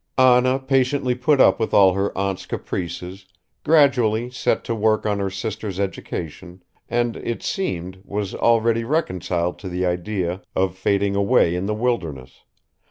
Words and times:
Anna 0.17 0.57
patiently 0.57 1.13
put 1.13 1.39
up 1.39 1.59
with 1.59 1.75
all 1.75 1.93
her 1.93 2.11
aunt's 2.17 2.47
caprices, 2.47 3.27
gradually 3.63 4.31
set 4.31 4.63
to 4.63 4.73
work 4.73 5.05
on 5.05 5.19
her 5.19 5.29
sister's 5.29 5.79
education 5.79 6.63
and, 6.89 7.17
it 7.17 7.43
seemed, 7.43 8.01
was 8.03 8.33
already 8.33 8.83
reconciled 8.83 9.59
to 9.59 9.69
the 9.69 9.85
idea 9.85 10.41
of 10.55 10.75
fading 10.75 11.15
away 11.15 11.53
in 11.53 11.67
the 11.67 11.75
wilderness 11.75 12.41